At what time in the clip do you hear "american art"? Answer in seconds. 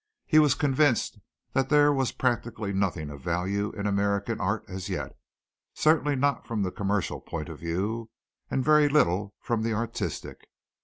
3.85-4.65